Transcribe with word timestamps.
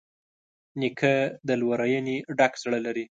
نیکه 0.79 1.13
د 1.47 1.49
لورینې 1.61 2.17
ډک 2.37 2.53
زړه 2.63 2.79
لري. 2.85 3.05